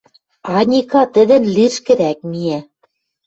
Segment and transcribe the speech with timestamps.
[0.57, 2.59] –Аника тӹдӹн лишкӹрӓк миӓ.